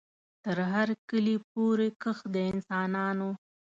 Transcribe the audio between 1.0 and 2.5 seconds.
کلي پوري کښ د